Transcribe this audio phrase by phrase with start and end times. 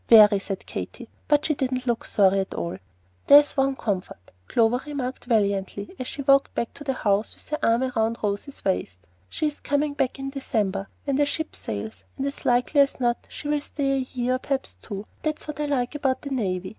[0.09, 2.77] "Very!" said Katy; but she didn't look sorry at all.
[3.27, 7.59] "There's one comfort," Clover remarked valiantly, as she walked back to the house with her
[7.63, 8.97] arm round Rose's waist.
[9.29, 13.47] "She's coming back in December, when the ship sails, and as likely as not she
[13.47, 15.05] will stay a year, or perhaps two.
[15.21, 16.69] That's what I like about the navy.